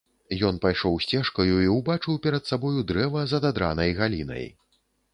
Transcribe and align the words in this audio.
Ён 0.47 0.55
пайшоў 0.63 0.95
сцежкаю 1.05 1.59
і 1.67 1.69
ўбачыў 1.75 2.19
перад 2.25 2.51
сабою 2.55 2.79
дрэва 2.93 3.29
з 3.33 3.41
ададранай 3.45 3.97
галінай. 4.01 4.45